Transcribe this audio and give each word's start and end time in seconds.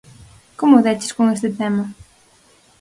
Como 0.59 0.83
deches 0.87 1.13
con 1.17 1.25
este 1.35 1.49
tema? 1.59 1.83